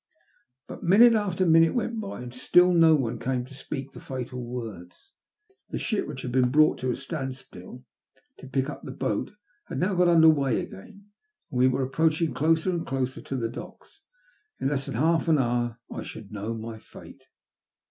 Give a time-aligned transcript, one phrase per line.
[0.65, 4.43] But minute after minute went by, and still no one came to speak the fatal
[4.43, 5.11] words.
[5.69, 7.85] The ship, which had been brought to a standstill
[8.37, 9.33] to pick up the boat,
[9.65, 11.11] had now got under weigh again,
[11.51, 14.01] and we were approaching closer and closer to the docks.
[14.59, 17.27] In less than half an hour I should know my fate.